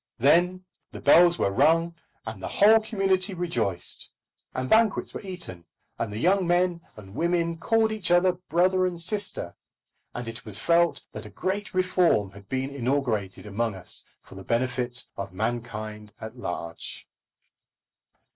[0.17, 1.93] Then the bells were rung,
[2.25, 4.11] and the whole community rejoiced,
[4.55, 5.65] and banquets were eaten,
[5.99, 9.53] and the young men and women called each other brother and sister,
[10.15, 14.43] and it was felt that a great reform had been inaugurated among us for the
[14.43, 17.07] benefit of mankind at large.